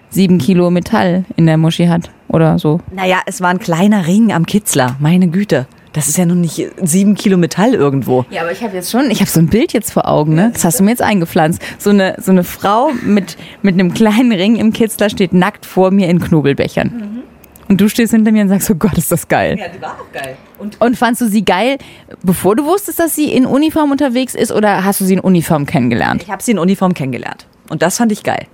sieben 0.10 0.38
Kilo 0.38 0.72
Metall 0.72 1.26
in 1.36 1.46
der 1.46 1.58
Muschi 1.58 1.88
hat 1.88 2.10
oder 2.30 2.58
so. 2.58 2.80
Naja, 2.94 3.18
es 3.26 3.42
war 3.42 3.50
ein 3.50 3.60
kleiner 3.60 4.08
Ring 4.08 4.32
am 4.32 4.46
Kitzler. 4.46 4.96
Meine 5.00 5.28
Güte. 5.28 5.68
Das 6.00 6.08
ist 6.08 6.18
ja 6.18 6.26
nun 6.26 6.40
nicht 6.40 6.66
sieben 6.82 7.14
Kilo 7.16 7.36
Metall 7.36 7.74
irgendwo. 7.74 8.24
Ja, 8.30 8.44
aber 8.44 8.54
ich 8.54 8.64
habe 8.64 8.74
jetzt 8.74 8.90
schon, 8.90 9.12
ich 9.12 9.20
habe 9.20 9.30
so 9.30 9.42
ein 9.42 9.48
Bild 9.48 9.74
jetzt 9.74 9.92
vor 9.92 10.08
Augen, 10.08 10.34
ne? 10.34 10.50
Das 10.54 10.64
hast 10.64 10.80
du 10.80 10.86
mir 10.86 10.92
jetzt 10.92 11.02
eingepflanzt. 11.02 11.62
So 11.78 11.90
eine, 11.90 12.16
so 12.22 12.32
eine 12.32 12.46
Frau 12.46 12.92
mit, 13.04 13.36
mit 13.64 13.74
einem 13.74 13.94
kleinen 13.94 14.32
Ring 14.32 14.56
im 14.56 14.72
Kitzler 14.72 15.10
steht 15.10 15.34
nackt 15.34 15.66
vor 15.66 15.92
mir 15.92 16.08
in 16.08 16.22
Knobelbechern. 16.22 17.24
Und 17.68 17.82
du 17.82 17.90
stehst 17.90 18.14
hinter 18.14 18.32
mir 18.32 18.44
und 18.44 18.48
sagst, 18.48 18.72
oh 18.72 18.76
Gott, 18.76 18.98
ist 18.98 19.12
das 19.12 19.28
geil. 19.28 19.58
Ja, 19.60 19.66
die 19.68 19.82
war 19.82 19.90
auch 20.00 20.10
geil. 20.14 20.38
Und 20.58 20.80
Und 20.80 20.98
fandst 20.98 21.20
du 21.22 21.28
sie 21.28 21.44
geil, 21.44 21.78
bevor 22.24 22.56
du 22.56 22.64
wusstest, 22.64 22.98
dass 23.00 23.14
sie 23.14 23.34
in 23.34 23.46
Uniform 23.46 23.92
unterwegs 23.92 24.36
ist 24.36 24.54
oder 24.54 24.86
hast 24.86 25.02
du 25.02 25.06
sie 25.06 25.16
in 25.16 25.20
Uniform 25.20 25.66
kennengelernt? 25.66 26.24
ich 26.24 26.32
habe 26.32 26.42
sie 26.42 26.52
in 26.52 26.60
Uniform 26.60 26.94
kennengelernt. 26.94 27.46
Und 27.70 27.82
das 27.82 27.98
fand 27.98 28.14
ich 28.14 28.24
geil. 28.24 28.48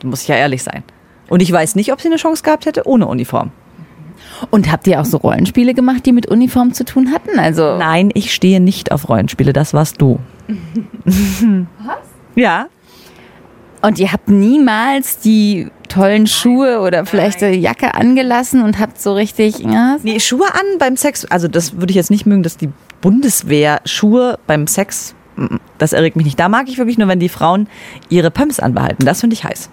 Da 0.00 0.08
muss 0.08 0.22
ich 0.22 0.28
ja 0.28 0.36
ehrlich 0.36 0.62
sein. 0.62 0.82
Und 1.28 1.42
ich 1.42 1.52
weiß 1.52 1.74
nicht, 1.74 1.92
ob 1.92 2.00
sie 2.00 2.08
eine 2.08 2.16
Chance 2.16 2.42
gehabt 2.42 2.64
hätte 2.64 2.88
ohne 2.88 3.06
Uniform. 3.06 3.50
Und 4.50 4.70
habt 4.70 4.86
ihr 4.86 5.00
auch 5.00 5.04
so 5.04 5.16
Rollenspiele 5.18 5.74
gemacht, 5.74 6.06
die 6.06 6.12
mit 6.12 6.26
Uniform 6.28 6.72
zu 6.72 6.84
tun 6.84 7.12
hatten? 7.12 7.38
Also 7.38 7.76
Nein, 7.78 8.10
ich 8.14 8.32
stehe 8.34 8.60
nicht 8.60 8.92
auf 8.92 9.08
Rollenspiele. 9.08 9.52
Das 9.52 9.74
warst 9.74 10.00
du. 10.00 10.18
Was? 11.04 11.66
Ja. 12.34 12.66
und 13.82 13.98
ihr 13.98 14.12
habt 14.12 14.28
niemals 14.28 15.18
die 15.18 15.68
tollen 15.88 16.26
Schuhe 16.26 16.80
oder 16.80 17.06
vielleicht 17.06 17.40
die 17.40 17.46
Jacke 17.46 17.94
angelassen 17.94 18.62
und 18.62 18.78
habt 18.78 19.00
so 19.00 19.14
richtig, 19.14 19.58
ja, 19.60 19.96
Nee, 20.02 20.20
Schuhe 20.20 20.46
an 20.52 20.78
beim 20.78 20.96
Sex. 20.96 21.24
Also 21.26 21.48
das 21.48 21.76
würde 21.76 21.90
ich 21.90 21.96
jetzt 21.96 22.10
nicht 22.10 22.26
mögen, 22.26 22.42
dass 22.42 22.56
die 22.56 22.70
Bundeswehr 23.00 23.80
Schuhe 23.84 24.38
beim 24.46 24.66
Sex, 24.66 25.14
das 25.78 25.92
erregt 25.92 26.16
mich 26.16 26.26
nicht. 26.26 26.40
Da 26.40 26.48
mag 26.48 26.68
ich 26.68 26.78
wirklich 26.78 26.98
nur, 26.98 27.08
wenn 27.08 27.20
die 27.20 27.28
Frauen 27.28 27.68
ihre 28.08 28.30
Pumps 28.30 28.58
anbehalten. 28.60 29.04
Das 29.06 29.20
finde 29.20 29.34
ich 29.34 29.44
heiß. 29.44 29.70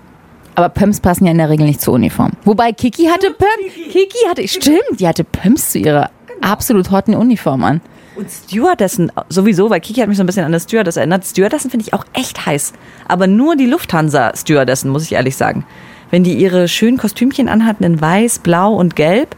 Aber 0.55 0.69
Pumps 0.69 0.99
passen 0.99 1.25
ja 1.25 1.31
in 1.31 1.37
der 1.37 1.49
Regel 1.49 1.65
nicht 1.65 1.81
zur 1.81 1.93
Uniform. 1.93 2.31
Wobei 2.43 2.71
Kiki 2.71 3.05
hatte 3.05 3.27
Pumps. 3.31 3.73
Kiki. 3.91 4.17
hatte, 4.29 4.47
stimmt, 4.47 4.99
die 4.99 5.07
hatte 5.07 5.23
Pumps 5.23 5.71
zu 5.71 5.79
ihrer 5.79 6.09
absolut 6.41 6.91
hotten 6.91 7.15
Uniform 7.15 7.63
an. 7.63 7.81
Und 8.15 8.29
Stewardessen 8.29 9.11
sowieso, 9.29 9.71
weil 9.71 9.79
Kiki 9.79 9.99
hat 10.01 10.07
mich 10.07 10.17
so 10.17 10.23
ein 10.23 10.27
bisschen 10.27 10.43
an 10.43 10.51
eine 10.51 10.59
Stewardess 10.59 10.97
erinnert. 10.97 11.25
Stewardessen 11.25 11.71
finde 11.71 11.85
ich 11.87 11.93
auch 11.93 12.05
echt 12.13 12.45
heiß. 12.45 12.73
Aber 13.07 13.25
nur 13.25 13.55
die 13.55 13.65
Lufthansa-Stewardessen, 13.65 14.91
muss 14.91 15.03
ich 15.03 15.13
ehrlich 15.13 15.35
sagen. 15.35 15.65
Wenn 16.11 16.23
die 16.23 16.35
ihre 16.35 16.67
schönen 16.67 16.97
Kostümchen 16.97 17.49
anhatten 17.49 17.83
in 17.83 17.99
weiß, 17.99 18.39
blau 18.39 18.75
und 18.75 18.95
gelb. 18.95 19.35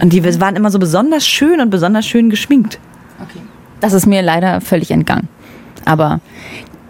Und 0.00 0.12
die 0.12 0.24
waren 0.40 0.54
immer 0.54 0.70
so 0.70 0.78
besonders 0.78 1.26
schön 1.26 1.60
und 1.60 1.70
besonders 1.70 2.06
schön 2.06 2.30
geschminkt. 2.30 2.78
Das 3.80 3.92
ist 3.92 4.06
mir 4.06 4.22
leider 4.22 4.60
völlig 4.60 4.92
entgangen. 4.92 5.28
Aber 5.84 6.20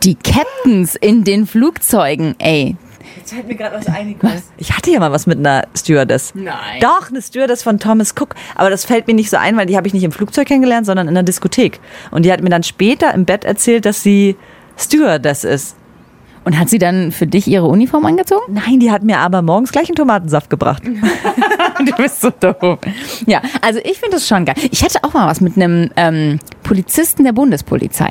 die 0.03 0.17
Captains 0.17 0.95
in 0.97 1.25
den 1.25 1.47
Flugzeugen, 1.47 2.35
ey, 2.39 2.77
Jetzt 3.17 3.33
fällt 3.33 3.49
mir 3.49 3.55
gerade 3.55 3.77
was 3.77 3.87
ein, 3.87 4.17
Ich 4.57 4.73
hatte 4.73 4.91
ja 4.91 5.01
mal 5.01 5.13
was 5.13 5.27
mit 5.27 5.39
einer 5.39 5.65
Stewardess. 5.77 6.33
Nein. 6.35 6.55
Doch, 6.81 7.11
eine 7.11 7.23
Stewardess 7.23 7.63
von 7.63 7.79
Thomas 7.79 8.15
Cook. 8.19 8.35
Aber 8.55 8.71
das 8.71 8.85
fällt 8.85 9.07
mir 9.07 9.15
nicht 9.15 9.31
so 9.31 9.37
ein, 9.37 9.57
weil 9.57 9.67
die 9.67 9.77
habe 9.77 9.87
ich 9.87 9.95
nicht 9.95 10.05
im 10.05 10.13
Flugzeug 10.13 10.49
kennengelernt, 10.49 10.87
sondern 10.87 11.09
in 11.09 11.15
der 11.15 11.23
Diskothek. 11.23 11.81
Und 12.11 12.25
die 12.25 12.33
hat 12.33 12.43
mir 12.43 12.51
dann 12.51 12.63
später 12.63 13.13
im 13.15 13.25
Bett 13.25 13.45
erzählt, 13.45 13.85
dass 13.87 14.03
sie 14.03 14.37
Stewardess 14.79 15.45
ist. 15.45 15.77
Und 16.45 16.59
hat 16.59 16.69
sie 16.69 16.79
dann 16.79 17.11
für 17.11 17.27
dich 17.27 17.47
ihre 17.47 17.67
Uniform 17.67 18.05
angezogen? 18.05 18.53
Nein, 18.53 18.79
die 18.79 18.91
hat 18.91 19.03
mir 19.03 19.19
aber 19.19 19.41
morgens 19.41 19.73
gleich 19.73 19.89
einen 19.89 19.97
Tomatensaft 19.97 20.51
gebracht. 20.51 20.83
Du 21.85 21.93
bist 21.97 22.21
so 22.21 22.31
doof. 22.31 22.79
Ja, 23.27 23.43
also 23.61 23.81
ich 23.83 23.99
finde 23.99 24.17
das 24.17 24.29
schon 24.29 24.45
geil. 24.45 24.55
Ich 24.71 24.85
hatte 24.85 25.01
auch 25.03 25.13
mal 25.13 25.27
was 25.27 25.41
mit 25.41 25.57
einem 25.57 25.91
ähm, 25.97 26.39
Polizisten 26.63 27.25
der 27.25 27.33
Bundespolizei. 27.33 28.09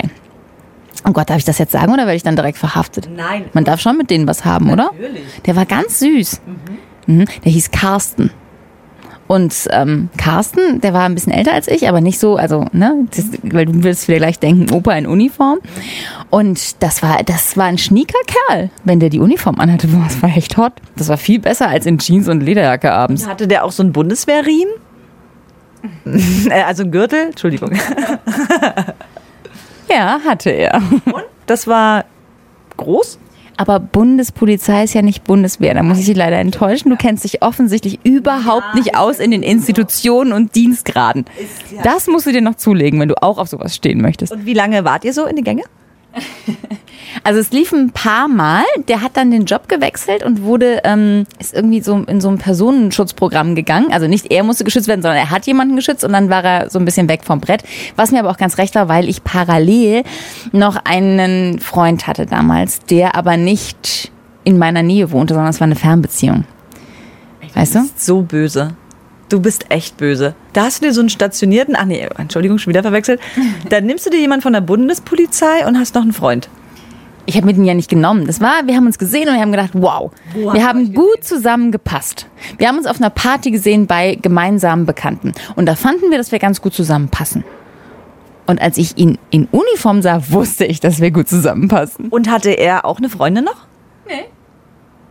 Oh 1.06 1.12
Gott, 1.12 1.28
darf 1.28 1.38
ich 1.38 1.44
das 1.44 1.58
jetzt 1.58 1.72
sagen 1.72 1.92
oder 1.92 2.04
werde 2.04 2.16
ich 2.16 2.22
dann 2.22 2.36
direkt 2.36 2.58
verhaftet? 2.58 3.08
Nein. 3.14 3.44
Man 3.52 3.64
darf 3.64 3.80
schon 3.80 3.96
mit 3.96 4.10
denen 4.10 4.26
was 4.26 4.44
haben, 4.44 4.70
oder? 4.70 4.90
Natürlich. 4.92 5.22
Der 5.44 5.56
war 5.56 5.66
ganz 5.66 5.98
süß. 5.98 6.40
Mhm. 7.06 7.26
Der 7.44 7.52
hieß 7.52 7.70
Carsten. 7.70 8.30
Und 9.26 9.68
ähm, 9.70 10.10
Carsten, 10.18 10.80
der 10.80 10.92
war 10.92 11.04
ein 11.04 11.14
bisschen 11.14 11.32
älter 11.32 11.52
als 11.52 11.66
ich, 11.66 11.88
aber 11.88 12.02
nicht 12.02 12.18
so, 12.18 12.36
also, 12.36 12.66
ne, 12.72 13.06
das, 13.16 13.30
weil 13.42 13.64
du 13.64 13.82
wirst 13.82 14.06
wieder 14.06 14.18
gleich 14.18 14.38
denken, 14.38 14.70
Opa 14.72 14.92
in 14.92 15.06
Uniform. 15.06 15.60
Und 16.28 16.82
das 16.82 17.02
war, 17.02 17.22
das 17.22 17.56
war 17.56 17.64
ein 17.64 17.78
schnieker 17.78 18.18
Kerl, 18.26 18.70
wenn 18.84 19.00
der 19.00 19.08
die 19.08 19.20
Uniform 19.20 19.60
anhatte. 19.60 19.88
Das 19.88 20.22
war 20.22 20.36
echt 20.36 20.58
hot. 20.58 20.72
Das 20.96 21.08
war 21.08 21.16
viel 21.16 21.38
besser 21.38 21.68
als 21.68 21.86
in 21.86 21.98
Jeans 21.98 22.28
und 22.28 22.42
Lederjacke 22.42 22.92
abends. 22.92 23.26
Hatte 23.26 23.48
der 23.48 23.64
auch 23.64 23.72
so 23.72 23.82
einen 23.82 23.92
Bundeswehrriemen? 23.92 24.74
Äh, 26.48 26.62
also 26.62 26.82
einen 26.82 26.92
Gürtel? 26.92 27.26
Entschuldigung. 27.26 27.70
Ja, 29.94 30.20
hatte 30.24 30.50
er. 30.50 30.82
Und? 31.04 31.24
Das 31.46 31.66
war 31.66 32.04
groß? 32.76 33.18
Aber 33.56 33.78
Bundespolizei 33.78 34.82
ist 34.82 34.94
ja 34.94 35.02
nicht 35.02 35.22
Bundeswehr. 35.22 35.74
Da 35.74 35.84
muss 35.84 35.98
ich 35.98 36.06
dich 36.06 36.16
leider 36.16 36.38
enttäuschen. 36.38 36.90
Du 36.90 36.96
kennst 36.96 37.22
dich 37.22 37.42
offensichtlich 37.42 38.00
überhaupt 38.02 38.74
nicht 38.74 38.96
aus 38.96 39.20
in 39.20 39.30
den 39.30 39.44
Institutionen 39.44 40.32
und 40.32 40.56
Dienstgraden. 40.56 41.24
Das 41.84 42.08
musst 42.08 42.26
du 42.26 42.32
dir 42.32 42.40
noch 42.40 42.56
zulegen, 42.56 42.98
wenn 42.98 43.08
du 43.08 43.22
auch 43.22 43.38
auf 43.38 43.48
sowas 43.48 43.76
stehen 43.76 44.02
möchtest. 44.02 44.32
Und 44.32 44.44
wie 44.44 44.54
lange 44.54 44.84
wart 44.84 45.04
ihr 45.04 45.12
so 45.12 45.26
in 45.26 45.36
die 45.36 45.44
Gänge? 45.44 45.62
Also 47.22 47.40
es 47.40 47.50
lief 47.50 47.72
ein 47.72 47.90
paar 47.90 48.28
Mal. 48.28 48.64
Der 48.88 49.02
hat 49.02 49.16
dann 49.16 49.30
den 49.30 49.44
Job 49.44 49.68
gewechselt 49.68 50.24
und 50.24 50.42
wurde 50.42 50.80
ähm, 50.84 51.26
ist 51.38 51.54
irgendwie 51.54 51.80
so 51.80 51.96
in 52.06 52.20
so 52.20 52.28
ein 52.28 52.38
Personenschutzprogramm 52.38 53.54
gegangen. 53.54 53.92
Also 53.92 54.06
nicht 54.06 54.30
er 54.30 54.42
musste 54.42 54.64
geschützt 54.64 54.88
werden, 54.88 55.02
sondern 55.02 55.18
er 55.18 55.30
hat 55.30 55.46
jemanden 55.46 55.76
geschützt 55.76 56.04
und 56.04 56.12
dann 56.12 56.30
war 56.30 56.44
er 56.44 56.70
so 56.70 56.78
ein 56.78 56.84
bisschen 56.84 57.08
weg 57.08 57.24
vom 57.24 57.40
Brett. 57.40 57.62
Was 57.96 58.10
mir 58.10 58.20
aber 58.20 58.30
auch 58.30 58.38
ganz 58.38 58.58
recht 58.58 58.74
war, 58.74 58.88
weil 58.88 59.08
ich 59.08 59.22
parallel 59.22 60.02
noch 60.52 60.76
einen 60.84 61.60
Freund 61.60 62.06
hatte 62.06 62.26
damals, 62.26 62.80
der 62.80 63.14
aber 63.14 63.36
nicht 63.36 64.10
in 64.44 64.58
meiner 64.58 64.82
Nähe 64.82 65.10
wohnte, 65.10 65.34
sondern 65.34 65.50
es 65.50 65.60
war 65.60 65.66
eine 65.66 65.76
Fernbeziehung. 65.76 66.44
Weißt 67.54 67.76
du? 67.76 67.88
So 67.96 68.22
böse. 68.22 68.74
Du 69.28 69.40
bist 69.40 69.70
echt 69.70 69.96
böse. 69.96 70.34
Da 70.52 70.64
hast 70.64 70.80
du 70.80 70.86
dir 70.86 70.92
so 70.92 71.00
einen 71.00 71.08
stationierten, 71.08 71.76
ach 71.76 71.86
nee, 71.86 72.06
Entschuldigung, 72.18 72.58
schon 72.58 72.72
wieder 72.72 72.82
verwechselt. 72.82 73.20
Dann 73.68 73.86
nimmst 73.86 74.04
du 74.06 74.10
dir 74.10 74.20
jemanden 74.20 74.42
von 74.42 74.52
der 74.52 74.60
Bundespolizei 74.60 75.66
und 75.66 75.78
hast 75.78 75.94
noch 75.94 76.02
einen 76.02 76.12
Freund. 76.12 76.48
Ich 77.26 77.36
habe 77.36 77.46
mit 77.46 77.56
ihm 77.56 77.64
ja 77.64 77.74
nicht 77.74 77.88
genommen. 77.88 78.26
Das 78.26 78.40
war, 78.40 78.66
wir 78.66 78.76
haben 78.76 78.86
uns 78.86 78.98
gesehen 78.98 79.28
und 79.28 79.34
wir 79.34 79.40
haben 79.40 79.52
gedacht, 79.52 79.70
wow, 79.72 80.10
wir 80.34 80.66
haben 80.66 80.92
gut 80.92 81.24
zusammengepasst. 81.24 82.26
Wir 82.58 82.68
haben 82.68 82.76
uns 82.76 82.86
auf 82.86 83.00
einer 83.00 83.10
Party 83.10 83.50
gesehen 83.50 83.86
bei 83.86 84.16
gemeinsamen 84.20 84.84
Bekannten. 84.84 85.32
Und 85.56 85.66
da 85.66 85.74
fanden 85.74 86.10
wir, 86.10 86.18
dass 86.18 86.32
wir 86.32 86.38
ganz 86.38 86.60
gut 86.60 86.74
zusammenpassen. 86.74 87.44
Und 88.46 88.60
als 88.60 88.76
ich 88.76 88.98
ihn 88.98 89.18
in 89.30 89.48
Uniform 89.50 90.02
sah, 90.02 90.20
wusste 90.28 90.66
ich, 90.66 90.80
dass 90.80 91.00
wir 91.00 91.10
gut 91.10 91.28
zusammenpassen. 91.28 92.08
Und 92.10 92.30
hatte 92.30 92.50
er 92.50 92.84
auch 92.84 92.98
eine 92.98 93.08
Freundin 93.08 93.44
noch? 93.44 93.66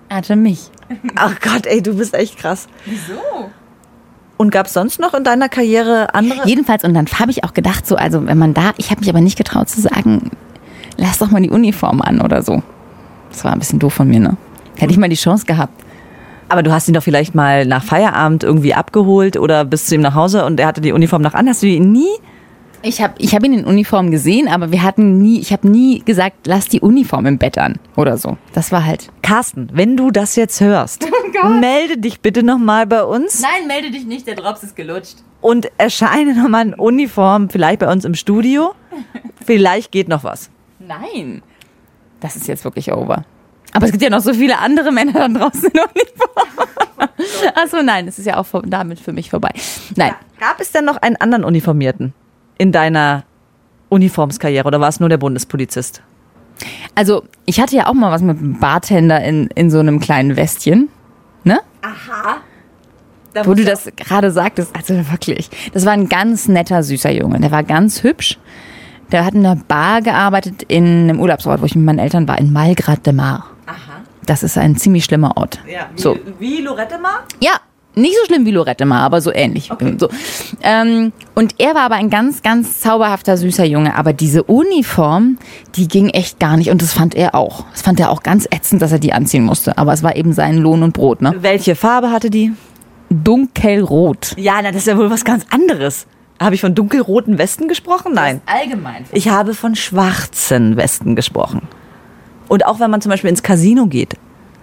Er 0.09 0.17
hatte 0.17 0.35
mich. 0.35 0.69
Ach 1.15 1.39
Gott, 1.41 1.65
ey, 1.65 1.81
du 1.81 1.95
bist 1.95 2.13
echt 2.13 2.37
krass. 2.37 2.67
Wieso? 2.85 3.49
Und 4.37 4.51
gab 4.51 4.67
es 4.67 4.73
sonst 4.73 4.99
noch 4.99 5.15
in 5.15 5.23
deiner 5.23 5.49
Karriere 5.49 6.13
andere? 6.13 6.47
Jedenfalls, 6.47 6.83
und 6.83 6.93
dann 6.93 7.07
habe 7.07 7.31
ich 7.31 7.43
auch 7.43 7.53
gedacht, 7.53 7.87
so, 7.87 7.95
also 7.95 8.25
wenn 8.27 8.37
man 8.37 8.53
da, 8.53 8.73
ich 8.77 8.91
habe 8.91 8.99
mich 8.99 9.09
aber 9.09 9.21
nicht 9.21 9.37
getraut 9.37 9.69
zu 9.69 9.81
sagen, 9.81 10.29
lass 10.97 11.19
doch 11.19 11.31
mal 11.31 11.41
die 11.41 11.49
Uniform 11.49 12.01
an 12.01 12.21
oder 12.21 12.41
so. 12.41 12.61
Das 13.29 13.43
war 13.43 13.53
ein 13.53 13.59
bisschen 13.59 13.79
doof 13.79 13.93
von 13.93 14.07
mir, 14.07 14.19
ne? 14.19 14.37
Hätte 14.77 14.91
ich 14.91 14.97
mal 14.97 15.09
die 15.09 15.15
Chance 15.15 15.45
gehabt. 15.45 15.73
Aber 16.49 16.61
du 16.61 16.71
hast 16.71 16.87
ihn 16.87 16.93
doch 16.93 17.03
vielleicht 17.03 17.33
mal 17.35 17.65
nach 17.65 17.83
Feierabend 17.83 18.43
irgendwie 18.43 18.73
abgeholt 18.73 19.37
oder 19.37 19.65
bist 19.65 19.87
zu 19.87 19.95
ihm 19.95 20.01
nach 20.01 20.13
Hause 20.13 20.45
und 20.45 20.59
er 20.59 20.67
hatte 20.67 20.81
die 20.81 20.91
Uniform 20.91 21.21
noch 21.21 21.33
an. 21.33 21.47
Hast 21.47 21.63
du 21.63 21.67
ihn 21.67 21.91
nie? 21.91 22.09
Ich 22.85 23.01
habe 23.01 23.13
ich 23.17 23.33
hab 23.33 23.43
ihn 23.45 23.53
in 23.53 23.65
Uniform 23.65 24.11
gesehen, 24.11 24.49
aber 24.49 24.71
wir 24.73 24.83
hatten 24.83 25.17
nie, 25.19 25.39
ich 25.39 25.53
habe 25.53 25.69
nie 25.69 26.01
gesagt, 26.03 26.47
lass 26.47 26.67
die 26.67 26.81
Uniform 26.81 27.25
im 27.25 27.37
Bett 27.37 27.57
an 27.57 27.79
oder 27.95 28.17
so. 28.17 28.37
Das 28.53 28.73
war 28.73 28.85
halt. 28.85 29.09
Carsten, 29.21 29.69
wenn 29.71 29.95
du 29.95 30.11
das 30.11 30.35
jetzt 30.35 30.59
hörst, 30.59 31.07
melde 31.61 31.97
dich 31.97 32.19
bitte 32.19 32.43
nochmal 32.43 32.85
bei 32.85 33.03
uns 33.03 33.41
Nein, 33.41 33.67
melde 33.67 33.89
dich 33.89 34.05
nicht, 34.05 34.27
der 34.27 34.35
Drops 34.35 34.63
ist 34.63 34.75
gelutscht. 34.75 35.15
und 35.39 35.71
erscheine 35.77 36.35
nochmal 36.35 36.67
in 36.67 36.73
Uniform, 36.73 37.49
vielleicht 37.49 37.79
bei 37.79 37.89
uns 37.89 38.03
im 38.03 38.15
Studio. 38.15 38.73
Vielleicht 39.45 39.91
geht 39.93 40.09
noch 40.09 40.23
was. 40.25 40.49
Nein. 40.87 41.41
Das 42.19 42.35
ist 42.35 42.47
jetzt 42.47 42.63
wirklich 42.63 42.91
over. 42.91 43.25
Aber 43.73 43.85
es 43.85 43.91
gibt 43.91 44.03
ja 44.03 44.09
noch 44.09 44.21
so 44.21 44.33
viele 44.33 44.59
andere 44.59 44.91
Männer 44.91 45.13
da 45.13 45.27
draußen 45.27 45.63
in 45.73 45.79
Uniform. 45.79 46.69
Achso, 47.55 47.81
nein, 47.81 48.07
es 48.07 48.19
ist 48.19 48.25
ja 48.25 48.37
auch 48.37 48.45
damit 48.65 48.99
für 48.99 49.13
mich 49.13 49.29
vorbei. 49.29 49.51
Nein. 49.95 50.13
Gab 50.39 50.59
es 50.59 50.71
denn 50.71 50.85
noch 50.85 50.97
einen 50.97 51.15
anderen 51.15 51.43
Uniformierten 51.43 52.13
in 52.57 52.71
deiner 52.71 53.23
Uniformskarriere 53.89 54.67
oder 54.67 54.79
war 54.79 54.89
es 54.89 54.99
nur 54.99 55.09
der 55.09 55.17
Bundespolizist? 55.17 56.01
Also, 56.95 57.23
ich 57.45 57.59
hatte 57.59 57.75
ja 57.75 57.87
auch 57.87 57.93
mal 57.93 58.11
was 58.11 58.21
mit 58.21 58.37
einem 58.37 58.59
Bartender 58.59 59.23
in, 59.23 59.47
in 59.55 59.71
so 59.71 59.79
einem 59.79 59.99
kleinen 59.99 60.35
Westchen. 60.35 60.89
Ne? 61.43 61.59
Wo 63.43 63.53
du 63.55 63.65
das 63.65 63.89
gerade 63.95 64.31
sagtest, 64.31 64.75
also 64.75 64.93
wirklich. 65.11 65.49
Das 65.73 65.85
war 65.85 65.93
ein 65.93 66.07
ganz 66.07 66.47
netter, 66.47 66.83
süßer 66.83 67.11
Junge. 67.11 67.39
Der 67.39 67.51
war 67.51 67.63
ganz 67.63 68.03
hübsch. 68.03 68.37
Der 69.13 69.23
hat 69.23 69.35
in 69.35 69.45
einer 69.45 69.55
Bar 69.55 70.01
gearbeitet 70.01 70.63
in 70.67 70.83
einem 70.83 71.19
Urlaubsort, 71.19 71.61
wo 71.61 71.65
ich 71.65 71.75
mit 71.75 71.85
meinen 71.85 71.99
Eltern 71.99 72.27
war, 72.27 72.39
in 72.39 72.51
Malgrad 72.51 73.05
de 73.05 73.13
Mar. 73.13 73.45
Das 74.25 74.41
ist 74.41 74.57
ein 74.57 74.75
ziemlich 74.75 75.05
schlimmer 75.05 75.37
Ort. 75.37 75.59
so. 75.95 76.17
wie 76.39 76.61
Lorette 76.61 76.97
Mar? 76.97 77.19
Ja, 77.39 77.51
nicht 77.93 78.15
so 78.19 78.25
schlimm 78.25 78.45
wie 78.47 78.51
Lorette 78.51 78.85
Mar, 78.85 79.01
aber 79.01 79.21
so 79.21 79.31
ähnlich. 79.31 79.69
So. 79.99 80.09
Ähm, 80.63 81.11
und 81.35 81.55
er 81.59 81.75
war 81.75 81.83
aber 81.83 81.95
ein 81.95 82.09
ganz, 82.09 82.41
ganz 82.41 82.79
zauberhafter, 82.79 83.37
süßer 83.37 83.65
Junge. 83.65 83.95
Aber 83.95 84.13
diese 84.13 84.43
Uniform, 84.43 85.37
die 85.75 85.87
ging 85.87 86.09
echt 86.09 86.39
gar 86.39 86.57
nicht. 86.57 86.71
Und 86.71 86.81
das 86.81 86.93
fand 86.93 87.13
er 87.13 87.35
auch. 87.35 87.65
Das 87.71 87.83
fand 87.83 87.99
er 87.99 88.09
auch 88.09 88.23
ganz 88.23 88.47
ätzend, 88.49 88.81
dass 88.81 88.91
er 88.91 88.99
die 88.99 89.13
anziehen 89.13 89.43
musste. 89.43 89.77
Aber 89.77 89.93
es 89.93 90.01
war 90.01 90.15
eben 90.15 90.33
sein 90.33 90.57
Lohn 90.57 90.81
und 90.81 90.93
Brot, 90.93 91.21
ne? 91.21 91.35
Welche 91.41 91.75
Farbe 91.75 92.09
hatte 92.09 92.31
die? 92.31 92.51
Dunkelrot. 93.09 94.33
Ja, 94.37 94.55
na, 94.63 94.71
das 94.71 94.77
ist 94.77 94.87
ja 94.87 94.97
wohl 94.97 95.11
was 95.11 95.23
ganz 95.23 95.45
anderes. 95.51 96.07
Habe 96.43 96.55
ich 96.55 96.61
von 96.61 96.75
dunkelroten 96.75 97.37
Westen 97.37 97.67
gesprochen? 97.67 98.13
Nein. 98.13 98.41
Allgemein. 98.45 99.05
Ich 99.11 99.29
habe 99.29 99.53
von 99.53 99.75
schwarzen 99.75 100.75
Westen 100.77 101.15
gesprochen. 101.15 101.61
Und 102.47 102.65
auch 102.65 102.79
wenn 102.79 102.91
man 102.91 103.01
zum 103.01 103.09
Beispiel 103.09 103.29
ins 103.29 103.43
Casino 103.43 103.87
geht 103.87 104.15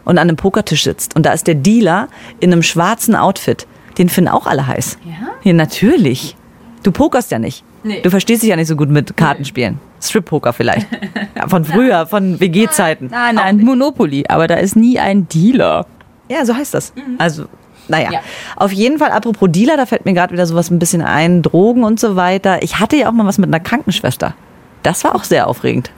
und 0.04 0.18
an 0.18 0.28
einem 0.28 0.37
Pokertisch 0.37 0.84
sitzt 0.84 1.16
und 1.16 1.25
da 1.26 1.32
ist 1.32 1.46
der 1.46 1.54
Dealer 1.54 2.08
in 2.38 2.52
einem 2.52 2.62
schwarzen 2.62 3.16
Outfit, 3.16 3.66
den 3.99 4.08
finden 4.08 4.28
auch 4.28 4.46
alle 4.46 4.66
heiß. 4.66 4.99
Ja? 5.04 5.28
Ja, 5.42 5.52
natürlich. 5.52 6.37
Du 6.82 6.92
pokerst 6.92 7.30
ja 7.30 7.38
nicht. 7.38 7.64
Nee. 7.82 8.00
Du 8.02 8.10
verstehst 8.10 8.42
dich 8.42 8.50
ja 8.50 8.56
nicht 8.56 8.68
so 8.68 8.76
gut 8.76 8.90
mit 8.90 9.16
Kartenspielen. 9.16 9.78
Strip-Poker 10.00 10.52
vielleicht. 10.52 10.87
Ja, 11.37 11.49
von 11.49 11.64
früher, 11.64 12.06
von 12.06 12.40
WG-Zeiten. 12.40 13.06
Nein, 13.10 13.37
nein, 13.37 13.58
Monopoly. 13.58 14.25
Aber 14.28 14.46
da 14.46 14.56
ist 14.56 14.76
nie 14.76 14.99
ein 14.99 15.28
Dealer. 15.28 15.87
Ja, 16.28 16.44
so 16.44 16.54
heißt 16.54 16.75
das. 16.75 16.92
Also, 17.18 17.46
naja. 17.88 18.10
Ja. 18.12 18.20
Auf 18.56 18.72
jeden 18.72 18.99
Fall, 18.99 19.10
apropos 19.10 19.49
Dealer, 19.50 19.76
da 19.76 19.87
fällt 19.87 20.04
mir 20.04 20.12
gerade 20.14 20.32
wieder 20.32 20.46
sowas 20.46 20.70
ein 20.70 20.78
bisschen 20.78 21.02
ein, 21.02 21.42
Drogen 21.42 21.84
und 21.84 21.99
so 22.00 22.16
weiter. 22.16 22.62
Ich 22.62 22.78
hatte 22.78 22.96
ja 22.96 23.08
auch 23.08 23.12
mal 23.12 23.26
was 23.26 23.38
mit 23.38 23.49
einer 23.49 23.60
Krankenschwester. 23.60 24.34
Das 24.82 25.04
war 25.04 25.14
auch 25.14 25.25
sehr 25.25 25.46
aufregend. 25.46 25.90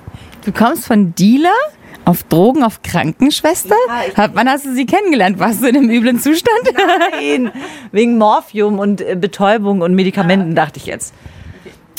Du 0.44 0.52
kommst 0.52 0.86
von 0.86 1.14
Dealer 1.14 1.50
auf 2.04 2.24
Drogen 2.24 2.64
auf 2.64 2.82
Krankenschwester? 2.82 3.76
Hab- 4.16 4.34
Wann 4.34 4.48
hast 4.48 4.64
du 4.66 4.74
sie 4.74 4.86
kennengelernt? 4.86 5.38
Warst 5.38 5.62
du 5.62 5.66
in 5.68 5.76
einem 5.76 5.88
üblen 5.90 6.18
Zustand? 6.18 6.58
Nein, 7.12 7.52
wegen 7.92 8.18
Morphium 8.18 8.80
und 8.80 9.00
äh, 9.00 9.14
Betäubung 9.14 9.82
und 9.82 9.94
Medikamenten, 9.94 10.54
dachte 10.56 10.78
ich 10.78 10.86
jetzt. 10.86 11.14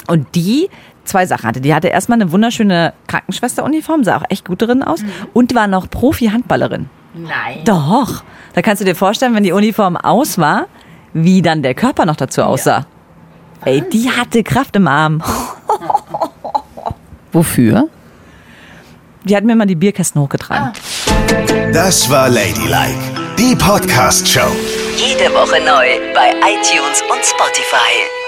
Und 0.08 0.28
die 0.36 0.70
zwei 1.06 1.26
Sachen 1.26 1.48
hatte. 1.48 1.62
Die 1.62 1.74
hatte 1.74 1.88
erstmal 1.88 2.22
eine 2.22 2.32
wunderschöne 2.34 2.94
Krankenschwesteruniform, 3.08 4.04
sah 4.04 4.18
auch 4.18 4.26
echt 4.30 4.46
gut 4.46 4.62
drin 4.62 4.84
aus. 4.84 5.02
Und 5.34 5.56
war 5.56 5.68
noch 5.68 5.90
Profi-Handballerin. 5.90 6.90
Nein. 7.14 7.62
Doch. 7.66 8.24
Da 8.54 8.62
kannst 8.62 8.82
du 8.82 8.86
dir 8.86 8.96
vorstellen, 8.96 9.36
wenn 9.36 9.44
die 9.44 9.52
Uniform 9.52 9.98
aus 9.98 10.38
war, 10.38 10.68
wie 11.14 11.42
dann 11.42 11.62
der 11.64 11.74
Körper 11.74 12.06
noch 12.06 12.16
dazu 12.16 12.44
aussah. 12.44 12.86
Ey, 13.66 13.82
die 13.82 14.10
hatte 14.10 14.44
Kraft 14.44 14.76
im 14.76 14.88
Arm. 14.88 15.24
Wofür? 17.32 17.88
Die 19.24 19.36
hat 19.36 19.44
mir 19.44 19.56
mal 19.56 19.66
die 19.66 19.76
Bierkästen 19.76 20.22
hochgetragen. 20.22 20.72
Das 21.72 22.10
war 22.10 22.30
Ladylike, 22.30 23.00
die 23.38 23.56
Podcast-Show. 23.56 24.52
Jede 24.98 25.34
Woche 25.34 25.60
neu 25.64 26.14
bei 26.14 26.32
iTunes 26.42 27.02
und 27.10 27.24
Spotify. 27.26 28.23